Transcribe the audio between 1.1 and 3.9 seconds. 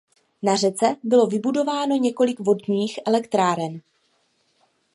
vybudováno několik vodních elektráren.